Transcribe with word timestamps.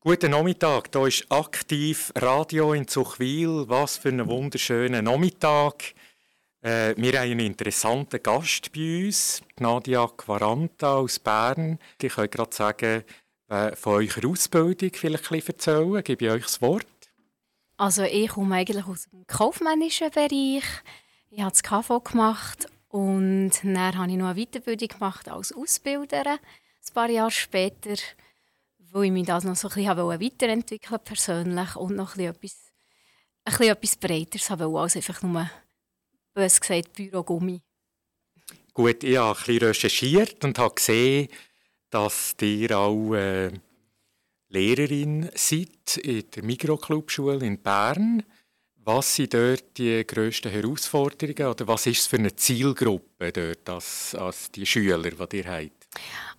Guten 0.00 0.30
Nachmittag, 0.30 0.90
hier 0.92 1.06
ist 1.08 1.26
aktiv 1.28 2.12
Radio 2.14 2.72
in 2.72 2.86
Zuchwil. 2.86 3.64
Was 3.66 3.96
für 3.96 4.10
ein 4.10 4.28
wunderschöner 4.28 5.02
Nachmittag. 5.02 5.92
Äh, 6.60 6.94
wir 6.96 7.18
haben 7.18 7.32
einen 7.32 7.40
interessanten 7.40 8.22
Gast 8.22 8.72
bei 8.72 9.06
uns, 9.06 9.42
Nadia 9.58 10.06
Quaranta 10.06 10.98
aus 10.98 11.18
Bern. 11.18 11.80
Ich 12.00 12.14
kann 12.14 12.30
gerade 12.30 12.54
sagen, 12.54 13.02
äh, 13.48 13.74
von 13.74 13.94
eurer 13.94 14.30
Ausbildung 14.30 14.90
vielleicht 14.94 15.32
ein 15.32 15.40
bisschen 15.40 15.54
erzählen. 15.54 16.04
Gebe 16.04 16.26
ich 16.26 16.30
euch 16.30 16.42
das 16.44 16.62
Wort. 16.62 16.86
Also 17.76 18.04
ich 18.04 18.28
komme 18.28 18.54
eigentlich 18.54 18.86
aus 18.86 19.08
dem 19.10 19.26
kaufmännischen 19.26 20.12
Bereich. 20.12 20.62
Ich 21.30 21.40
habe 21.40 21.50
das 21.50 21.64
KV 21.64 22.04
gemacht 22.04 22.68
und 22.86 23.50
dann 23.64 23.98
habe 23.98 24.12
ich 24.12 24.16
noch 24.16 24.28
eine 24.28 24.46
Weiterbildung 24.46 24.88
gemacht 24.90 25.28
als 25.28 25.52
Ausbilderin. 25.52 26.38
Ein 26.38 26.94
paar 26.94 27.10
Jahre 27.10 27.32
später, 27.32 27.96
weil 28.92 29.04
ich 29.04 29.12
mich 29.12 29.26
das 29.26 29.44
noch 29.44 29.56
so 29.56 29.68
ein 29.68 29.74
bisschen 29.74 29.96
weiterentwickeln 29.98 31.00
persönlich 31.04 31.76
und 31.76 31.96
noch 31.96 32.16
ein 32.16 32.32
bisschen 32.32 32.34
etwas, 32.34 32.72
ein 33.44 33.52
bisschen 33.52 33.72
etwas 33.72 33.96
Breiteres 33.96 34.50
haben 34.50 34.76
als 34.76 34.96
einfach 34.96 35.22
nur, 35.22 35.50
bös 36.34 36.60
gesagt, 36.60 36.92
Bürogummi. 36.94 37.60
Gut, 38.72 39.02
ich 39.02 39.16
habe 39.16 39.38
ein 39.38 39.44
bisschen 39.44 39.68
recherchiert 39.68 40.44
und 40.44 40.58
habe 40.58 40.74
gesehen, 40.74 41.28
dass 41.90 42.36
ihr 42.40 42.78
auch 42.78 43.14
äh, 43.14 43.50
Lehrerin 44.50 45.30
seid 45.34 45.96
in 45.96 46.30
der 46.30 46.44
Mikroclubschule 46.44 47.44
in 47.44 47.60
Bern. 47.60 48.22
Was 48.76 49.16
sind 49.16 49.34
dort 49.34 49.76
die 49.76 50.06
grössten 50.06 50.50
Herausforderungen 50.50 51.52
oder 51.52 51.66
was 51.66 51.86
ist 51.86 52.00
es 52.00 52.06
für 52.06 52.16
eine 52.16 52.34
Zielgruppe 52.34 53.32
dort 53.32 53.68
als, 53.68 54.14
als 54.14 54.50
die 54.50 54.64
Schüler, 54.64 55.10
die 55.10 55.36
ihr 55.36 55.46
habt? 55.46 55.77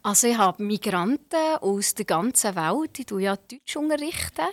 Also 0.02 0.28
ich 0.28 0.38
habe 0.38 0.64
Migranten 0.64 1.58
aus 1.62 1.94
der 1.94 2.06
ganzen 2.06 2.56
Welt, 2.56 3.10
die 3.10 3.24
ja 3.24 3.36
Deutsch 3.36 3.76
unterrichten 3.76 4.48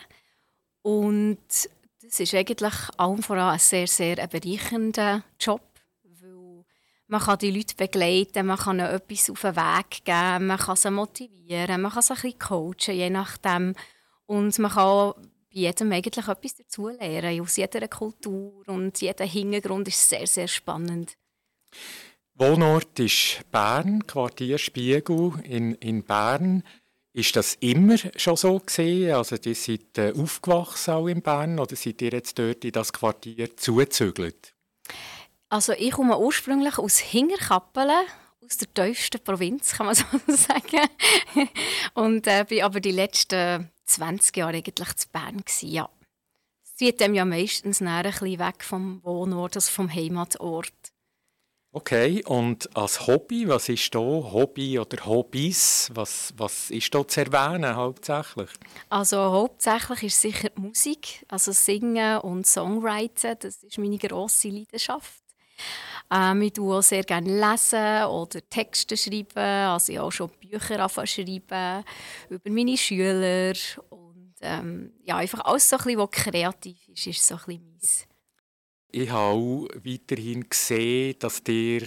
und 0.82 1.38
das 2.02 2.20
ist 2.20 2.34
eigentlich 2.34 2.74
allem 2.96 3.22
voran 3.22 3.54
ein 3.54 3.58
sehr, 3.58 3.86
sehr 3.86 4.26
bereichernder 4.28 5.24
Job, 5.40 5.62
weil 6.04 6.64
man 7.08 7.20
kann 7.20 7.38
die 7.38 7.50
Leute 7.50 7.74
begleiten, 7.74 8.46
man 8.46 8.58
kann 8.58 8.78
ihnen 8.78 8.88
etwas 8.88 9.30
auf 9.30 9.40
den 9.40 9.56
Weg 9.56 10.04
geben, 10.04 10.46
man 10.46 10.58
kann 10.58 10.76
sie 10.76 10.90
motivieren, 10.90 11.82
man 11.82 11.92
kann 11.92 12.02
sie 12.02 12.12
ein 12.12 12.20
bisschen 12.20 12.38
coachen, 12.38 12.94
je 12.94 13.10
nachdem. 13.10 13.74
Und 14.26 14.58
man 14.58 14.70
kann 14.70 15.14
bei 15.16 15.60
jedem 15.60 15.92
eigentlich 15.92 16.28
etwas 16.28 16.54
dazulernen, 16.54 17.40
aus 17.40 17.56
jeder 17.56 17.88
Kultur 17.88 18.62
und 18.68 19.00
jeder 19.00 19.24
Hintergrund 19.24 19.88
ist 19.88 20.08
sehr, 20.08 20.26
sehr 20.26 20.48
spannend. 20.48 21.16
Wohnort 22.38 22.98
ist 23.00 23.50
Bern, 23.50 24.06
Quartier 24.06 24.58
Spiegel 24.58 25.32
in, 25.44 25.74
in 25.76 26.02
Bern. 26.02 26.62
Ist 27.14 27.34
das 27.34 27.54
immer 27.60 27.96
schon 28.16 28.36
so 28.36 28.58
gesehen? 28.58 29.14
Also, 29.14 29.38
die 29.38 29.54
sind 29.54 29.96
äh, 29.96 30.12
aufgewachsen 30.14 30.92
auch 30.92 31.06
in 31.06 31.22
Bern 31.22 31.58
oder 31.58 31.74
seid 31.76 32.02
ihr 32.02 32.10
jetzt 32.10 32.38
dort 32.38 32.62
in 32.62 32.72
das 32.72 32.92
Quartier 32.92 33.56
zugezügelt? 33.56 34.52
Also, 35.48 35.72
ich 35.72 35.92
komme 35.92 36.18
ursprünglich 36.18 36.76
aus 36.76 36.98
Hingerkappelen, 36.98 38.04
aus 38.44 38.58
der 38.58 38.74
tiefsten 38.74 39.24
Provinz, 39.24 39.72
kann 39.72 39.86
man 39.86 39.94
so 39.94 40.04
sagen. 40.28 40.90
Und 41.94 42.26
äh, 42.26 42.44
bin 42.46 42.64
aber 42.64 42.80
die 42.80 42.92
letzten 42.92 43.70
20 43.86 44.36
Jahre 44.36 44.58
eigentlich 44.58 44.94
zu 44.96 45.08
Bern 45.08 45.38
gewesen, 45.38 45.70
ja. 45.70 45.88
Es 46.62 46.74
zieht 46.76 47.00
dem 47.00 47.14
ja 47.14 47.24
meistens 47.24 47.80
ein 47.80 48.02
bisschen 48.02 48.38
weg 48.38 48.62
vom 48.62 49.02
Wohnort, 49.04 49.56
also 49.56 49.70
vom 49.70 49.90
Heimatort. 49.90 50.85
Okay, 51.76 52.24
und 52.24 52.74
als 52.74 53.06
Hobby, 53.06 53.46
was 53.48 53.68
ist 53.68 53.94
da 53.94 53.98
Hobby 53.98 54.78
oder 54.78 55.04
Hobbys? 55.04 55.90
Was, 55.92 56.32
was 56.38 56.70
ist 56.70 56.94
da 56.94 57.06
zu 57.06 57.20
erwähnen 57.20 57.76
hauptsächlich? 57.76 58.48
Also 58.88 59.18
hauptsächlich 59.18 60.04
ist 60.04 60.22
sicher 60.22 60.48
die 60.48 60.58
Musik, 60.62 61.26
also 61.28 61.52
Singen 61.52 62.20
und 62.20 62.46
Songwriting, 62.46 63.36
das 63.40 63.62
ist 63.62 63.76
meine 63.76 63.98
grosse 63.98 64.48
Leidenschaft. 64.48 65.22
Ähm, 66.10 66.40
ich 66.40 66.54
tue 66.54 66.78
auch 66.78 66.82
sehr 66.82 67.04
gerne 67.04 67.28
lesen 67.28 68.04
oder 68.06 68.40
Texte 68.48 68.96
schreiben. 68.96 69.36
Also 69.36 69.92
ich 69.92 69.98
habe 69.98 70.08
auch 70.08 70.12
schon 70.12 70.30
Bücher 70.30 70.88
schreiben 71.06 71.84
über 72.30 72.50
meine 72.50 72.78
Schüler. 72.78 73.52
Und 73.90 74.32
ähm, 74.40 74.94
ja, 75.04 75.16
einfach 75.16 75.44
alles 75.44 75.68
so 75.68 75.76
ein 75.76 75.84
bisschen, 75.84 75.98
was 75.98 76.10
kreativ 76.10 76.88
ist, 76.88 77.06
ist 77.06 77.26
so 77.26 77.34
ein 77.34 77.40
bisschen 77.44 77.70
meins. 77.70 78.06
Ich 78.90 79.10
habe 79.10 79.34
auch 79.34 79.68
weiterhin 79.84 80.48
gesehen, 80.48 81.16
dass 81.18 81.42
ihr 81.48 81.82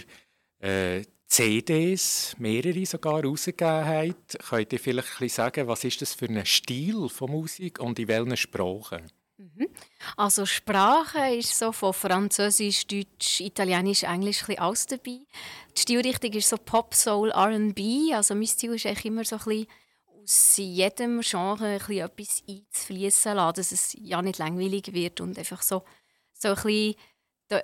äh, 0.59 1.03
CDs, 1.29 2.35
mehrere 2.39 2.85
sogar, 2.85 3.23
rausgegeben 3.23 3.85
habt. 3.85 4.39
Könnt 4.49 4.73
ihr 4.73 4.79
vielleicht 4.79 5.07
ein 5.07 5.19
bisschen 5.19 5.29
sagen, 5.29 5.67
was 5.67 5.83
ist 5.83 6.01
das 6.01 6.15
für 6.15 6.25
ein 6.25 6.45
Stil 6.45 7.07
von 7.07 7.31
Musik 7.31 7.79
und 7.79 7.99
in 7.99 8.07
welchen 8.07 8.35
Sprachen? 8.35 9.11
Mhm. 9.37 9.69
Also 10.17 10.45
Sprache 10.45 11.35
ist 11.35 11.57
so 11.57 11.71
von 11.71 11.93
Französisch, 11.93 12.85
Deutsch, 12.87 13.39
Italienisch, 13.41 14.03
Englisch 14.03 14.49
ein 14.49 14.57
alles 14.57 14.87
dabei. 14.87 15.19
Die 15.77 15.81
Stilrichtung 15.81 16.33
ist 16.33 16.49
so 16.49 16.57
Pop, 16.57 16.93
Soul, 16.93 17.29
R&B. 17.29 18.13
Also 18.13 18.35
mein 18.35 18.47
Stil 18.47 18.73
ist 18.73 18.85
eigentlich 18.85 19.05
immer 19.05 19.23
so 19.23 19.37
ein 19.37 19.43
bisschen 19.43 19.67
aus 20.23 20.57
jedem 20.57 21.21
Genre 21.21 21.67
ein 21.67 21.79
bisschen 21.79 21.99
etwas 21.99 22.43
einzufließen 22.49 23.35
lassen, 23.35 23.55
dass 23.55 23.71
es 23.71 23.95
ja 24.01 24.21
nicht 24.21 24.39
langweilig 24.39 24.93
wird 24.93 25.21
und 25.21 25.37
einfach 25.37 25.61
so, 25.61 25.83
so 26.39 26.49
ein 26.49 26.55
bisschen 26.55 26.95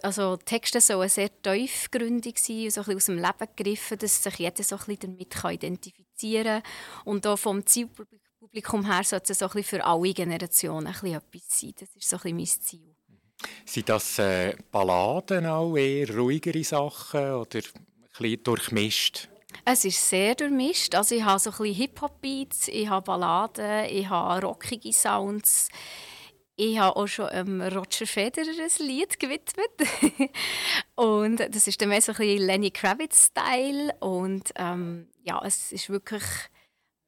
also 0.02 0.36
Texte 0.38 0.82
sollen 0.82 1.10
sehr 1.10 1.30
tiefgründig 1.44 2.40
sein, 2.40 2.72
so 2.72 2.82
ein 2.82 2.86
bisschen 2.86 2.96
aus 2.96 3.06
dem 3.06 3.18
Leben 3.18 3.56
gegriffen, 3.56 4.00
dass 4.00 4.24
sich 4.24 4.40
jeder 4.40 4.64
so 4.64 4.78
ein 4.78 4.86
bisschen 4.86 5.18
damit 5.18 5.54
identifizieren 5.62 6.64
kann. 6.64 7.04
Und 7.04 7.28
auch 7.28 7.38
vom 7.38 7.64
Zielpublikum 7.64 8.20
Publikum 8.46 8.86
her 8.86 9.04
sollte 9.04 9.34
es 9.34 9.40
so 9.40 9.50
ein 9.50 9.64
für 9.64 9.84
alle 9.84 10.14
Generationen 10.14 10.88
ein 10.88 10.94
bisschen 10.94 11.16
etwas 11.16 11.60
sein. 11.60 11.74
Das 11.80 11.90
ist 11.96 12.10
so 12.10 12.18
ein 12.24 12.36
mein 12.36 12.46
Ziel. 12.46 12.96
Sind 13.66 13.90
das 13.90 14.20
äh, 14.20 14.56
Balladen 14.72 15.46
auch, 15.46 15.76
eher 15.76 16.16
ruhigere 16.16 16.64
Sachen 16.64 17.34
oder 17.34 17.60
ein 17.60 17.86
bisschen 18.18 18.44
durchmischt? 18.44 19.30
Es 19.66 19.84
ist 19.84 20.10
sehr 20.10 20.36
durchmischt. 20.36 20.96
Also 20.96 21.16
ich 21.16 21.24
habe 21.24 21.40
so 21.40 21.50
ein 21.50 21.58
bisschen 21.58 21.76
Hip-Hop-Beats, 21.76 22.68
ich 22.68 22.88
habe 22.88 23.06
Balladen, 23.06 23.86
ich 23.90 24.08
habe 24.08 24.46
rockige 24.46 24.94
Sounds. 24.94 25.68
Ich 26.58 26.80
habe 26.80 26.96
auch 26.96 27.08
schon 27.08 27.28
ähm, 27.32 27.62
Roger 27.62 28.08
Federer 28.08 28.48
ein 28.48 28.88
Lied 28.88 29.20
gewidmet. 29.20 30.32
und 30.96 31.38
das 31.54 31.68
ist 31.68 31.82
dann 31.82 31.90
mehr 31.90 32.02
so 32.02 32.14
ein 32.14 32.18
bisschen 32.18 32.46
Lenny 32.46 32.72
Kravitz-Style. 32.72 33.94
Und 34.00 34.54
ähm, 34.56 35.10
ja, 35.24 35.42
es 35.44 35.74
ist 35.74 35.90
wirklich 35.90 36.24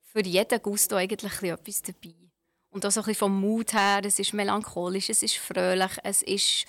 für 0.01 0.25
jeden 0.25 0.61
Gusto 0.61 0.97
eigentlich 0.97 1.41
etwas 1.43 1.81
dabei. 1.81 2.15
Und 2.71 2.85
auch 2.85 2.91
so 2.91 2.99
ein 2.99 3.05
bisschen 3.05 3.19
vom 3.19 3.39
Mut 3.39 3.73
her, 3.73 4.01
es 4.03 4.19
ist 4.19 4.33
melancholisch, 4.33 5.09
es 5.09 5.23
ist 5.23 5.37
fröhlich, 5.37 5.91
es 6.03 6.21
ist 6.23 6.65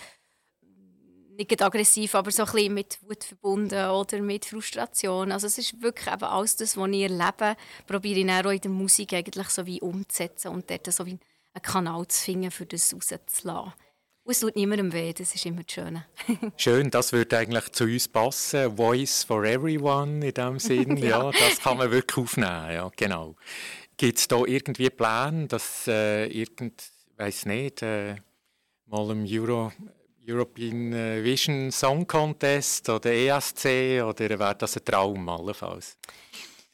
nicht 1.37 1.63
aggressiv, 1.63 2.15
aber 2.15 2.31
so 2.31 2.45
ein 2.45 2.53
bisschen 2.53 2.75
mit 2.75 2.99
Wut 3.03 3.25
verbunden 3.25 3.91
oder 3.91 4.21
mit 4.21 4.45
Frustration. 4.45 5.33
Also 5.33 5.47
es 5.47 5.59
ist 5.59 5.81
wirklich 5.83 6.13
eben 6.13 6.25
alles 6.25 6.57
das, 6.57 6.77
was 6.77 6.91
ich 6.91 7.03
erlebe, 7.03 7.57
probiere 7.87 8.21
ich 8.21 8.27
dann 8.27 8.47
auch 8.47 8.51
in 8.51 8.61
der 8.61 8.71
Musik 8.71 9.13
eigentlich 9.15 9.49
so 9.49 9.67
wie 9.67 9.81
umzusetzen 9.81 10.49
und 10.49 10.69
dort 10.71 10.93
so 10.93 11.07
wie 11.07 11.19
einen 11.59 11.73
Kanal 11.73 12.07
zu 12.09 12.25
finden, 12.25 12.51
für 12.51 12.67
das 12.67 12.95
rauszulassen. 12.95 13.73
Und 14.25 14.33
es 14.33 14.41
tut 14.41 14.57
niemandem 14.57 14.93
weh, 14.93 15.13
das 15.15 15.35
ist 15.35 15.47
immer 15.47 15.63
das 15.63 15.73
Schöne. 15.73 16.05
Schön, 16.59 16.91
das 16.91 17.13
würde 17.15 17.39
eigentlich 17.39 17.73
zu 17.73 17.85
uns 17.85 18.09
passen. 18.09 18.77
Voice 18.77 19.25
for 19.25 19.43
everyone 19.45 20.27
in 20.27 20.35
dem 20.35 20.59
Sinn. 20.59 20.97
ja. 20.99 21.25
ja. 21.25 21.31
das 21.31 21.61
kann 21.61 21.79
man 21.79 21.91
wirklich 21.91 22.19
aufnehmen. 22.19 22.71
Ja, 22.71 22.91
genau. 22.95 23.37
Gibt 23.97 24.19
es 24.19 24.29
da 24.29 24.45
irgendwie 24.45 24.91
Pläne, 24.91 25.47
dass 25.47 25.89
äh, 25.89 26.27
irgend, 26.27 26.91
weiß 27.17 27.47
nicht, 27.47 27.83
äh, 27.83 28.17
mal 28.85 29.11
im 29.11 29.25
Euro, 29.25 29.73
European 30.29 30.93
äh, 30.93 31.25
Vision 31.25 31.73
Song 31.73 32.07
Contest 32.07 32.87
oder 32.91 33.11
ESC 33.11 34.03
oder 34.05 34.39
wäre 34.39 34.55
das 34.57 34.77
ein 34.77 34.85
Traum 34.85 35.27
allenfalls? 35.27 35.97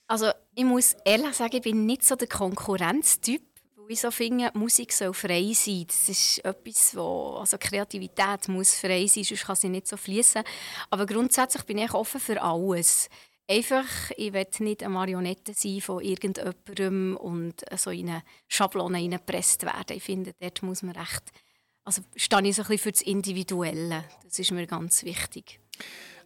Also 0.09 0.31
ich 0.55 0.65
muss 0.65 0.97
ehrlich 1.05 1.35
sagen, 1.35 1.55
ich 1.57 1.63
bin 1.63 1.87
nicht 1.87 2.03
so 2.03 2.17
der 2.17 2.29
Konkurrenztyp 2.29 3.43
ich 3.89 4.01
finde, 4.01 4.51
Musik 4.55 4.93
soll 4.93 5.15
frei 5.15 5.53
sein. 5.55 5.85
Das 5.87 6.09
ist 6.09 6.45
etwas, 6.45 6.97
wo, 6.97 7.37
also 7.41 7.57
Kreativität 7.59 8.49
muss 8.49 8.75
frei 8.75 9.07
sein, 9.07 9.25
sonst 9.25 9.45
kann 9.45 9.57
sie 9.57 9.69
nicht 9.69 9.87
so 9.87 9.97
fließen. 9.97 10.43
Aber 10.91 11.07
grundsätzlich 11.07 11.63
bin 11.65 11.79
ich 11.79 11.93
offen 11.93 12.21
für 12.21 12.41
alles. 12.43 13.09
Einfach, 13.47 14.11
ich 14.17 14.33
will 14.33 14.47
nicht 14.61 14.83
eine 14.83 14.95
Marionette 14.95 15.53
sein 15.55 15.81
von 15.81 16.03
irgendjemandem 16.03 17.17
und 17.17 17.63
so 17.77 17.91
in 17.91 18.09
eine 18.09 18.23
Schablone 18.49 18.99
hineingepresst 18.99 19.65
werden. 19.65 19.97
Ich 19.97 20.03
finde, 20.03 20.33
dort 20.41 20.63
muss 20.63 20.83
man 20.83 20.97
recht, 20.97 21.25
also 21.85 22.03
stehe 22.17 22.49
ich 22.49 22.57
so 22.57 22.63
ein 22.63 22.69
bisschen 22.69 22.79
für 22.79 22.93
das 22.93 23.03
Individuelle. 23.03 24.05
Das 24.25 24.39
ist 24.39 24.51
mir 24.51 24.67
ganz 24.67 25.05
wichtig. 25.05 25.61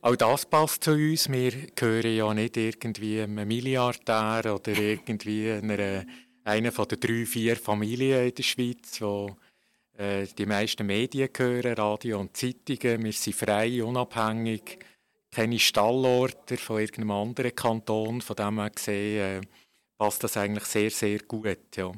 Auch 0.00 0.14
das 0.14 0.46
passt 0.46 0.84
zu 0.84 0.92
uns. 0.92 1.28
Wir 1.28 1.50
gehören 1.74 2.14
ja 2.14 2.32
nicht 2.32 2.56
irgendwie 2.56 3.20
einem 3.20 3.48
Milliardär 3.48 4.54
oder 4.54 4.78
irgendwie 4.78 5.50
einer 5.50 6.04
einer 6.44 6.72
von 6.72 6.88
den 6.88 7.00
drei, 7.00 7.26
vier 7.26 7.56
Familien 7.56 8.26
in 8.28 8.34
der 8.34 8.42
Schweiz, 8.42 9.00
wo 9.00 9.36
äh, 9.96 10.26
die 10.26 10.46
meisten 10.46 10.86
Medien 10.86 11.28
gehören, 11.32 11.74
Radio 11.74 12.20
und 12.20 12.36
Zeitungen. 12.36 13.04
Wir 13.04 13.12
sind 13.12 13.36
frei, 13.36 13.82
unabhängig, 13.82 14.78
keine 15.30 15.58
Stallorte 15.58 16.56
von 16.56 16.80
irgendeinem 16.80 17.10
anderen 17.10 17.54
Kanton. 17.54 18.20
Von 18.20 18.36
dem 18.36 18.60
her 18.60 18.70
gesehen 18.70 19.42
äh, 19.42 19.46
passt 19.98 20.24
das 20.24 20.36
eigentlich 20.36 20.64
sehr, 20.64 20.90
sehr 20.90 21.18
gut. 21.20 21.76
Ja. 21.76 21.92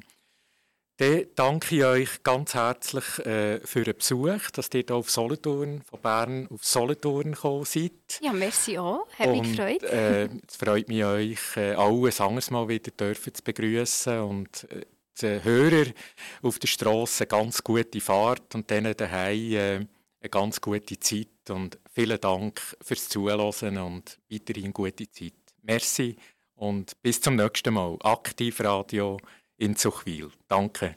Dann 1.01 1.25
danke 1.35 1.77
ich 1.77 1.83
euch 1.83 2.23
ganz 2.23 2.53
herzlich 2.53 3.21
äh, 3.21 3.59
für 3.61 3.85
den 3.85 3.97
Besuch, 3.97 4.51
dass 4.53 4.69
ihr 4.75 4.85
hier 4.87 4.97
auf 4.97 5.11
Solothurn, 5.11 5.81
von 5.81 5.99
Bern 6.03 6.47
auf 6.53 6.63
Solothurn 6.63 7.33
gekommen 7.33 7.65
seid. 7.65 7.93
Ja, 8.21 8.35
merci 8.35 8.77
auch. 8.77 9.09
Hat 9.19 9.29
und, 9.29 9.41
mich 9.41 9.57
gefreut. 9.57 9.83
Äh, 9.85 10.25
es 10.47 10.57
freut 10.57 10.89
mich, 10.89 11.03
euch 11.03 11.57
äh, 11.57 11.73
alle 11.73 12.09
ein 12.11 12.21
anderes 12.21 12.51
Mal 12.51 12.69
wieder 12.69 12.91
dürfen 12.91 13.33
zu 13.33 13.43
begrüßen 13.43 14.21
und 14.21 14.71
äh, 14.71 14.85
den 15.23 15.43
Hörer 15.43 15.87
auf 16.43 16.59
der 16.59 16.69
Straße 16.69 17.27
ganz 17.27 17.65
gute 17.65 18.01
Fahrt 18.03 18.55
und 18.55 18.69
denen 18.69 18.95
daheim 18.95 19.53
äh, 19.53 19.75
eine 19.77 20.31
ganz 20.31 20.61
gute 20.61 21.01
Zeit. 21.01 21.29
Und 21.49 21.79
vielen 21.95 22.21
Dank 22.21 22.61
fürs 22.83 23.09
Zuhören 23.09 23.79
und 23.79 24.19
weiterhin 24.31 24.75
gute 24.75 25.11
Zeit. 25.11 25.33
Merci 25.63 26.17
und 26.57 26.93
bis 27.01 27.23
zum 27.23 27.37
nächsten 27.37 27.73
Mal. 27.73 27.97
Aktiv 28.03 28.61
Radio 28.61 29.17
in 29.61 29.77
Zuchwil. 29.77 30.31
Danke. 30.49 30.97